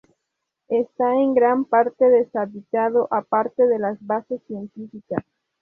Está 0.69 1.13
en 1.13 1.35
gran 1.35 1.63
parte 1.63 2.05
deshabitado, 2.09 3.07
aparte 3.11 3.67
de 3.67 3.77
las 3.77 4.03
bases 4.03 4.41
científicas. 4.47 5.23